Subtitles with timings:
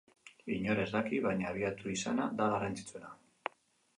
[0.53, 3.13] Inork ez daki, baina abiatu izana da garrantzitsuena.